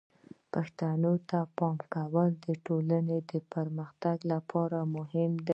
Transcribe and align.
پښتو 0.53 0.79
ته 1.29 1.39
د 1.45 1.49
پام 1.57 1.75
ورکول 2.15 2.31
د 2.45 2.47
ټولنې 2.65 3.17
د 3.31 3.33
پرمختګ 3.53 4.17
لپاره 4.33 4.79
مهم 4.95 5.31
دي. 5.45 5.49